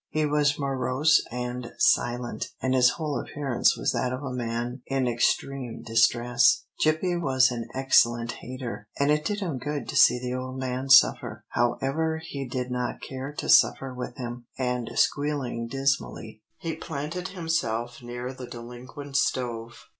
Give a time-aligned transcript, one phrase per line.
[0.09, 5.07] He was morose and silent, and his whole appearance was that of a man in
[5.07, 6.63] extreme distress.
[6.83, 10.89] Gippie was an excellent hater, and it did him good to see the old man
[10.89, 11.45] suffer.
[11.49, 18.01] However, he did not care to suffer with him, and squealing dismally, he planted himself
[18.01, 19.85] near the delinquent stove.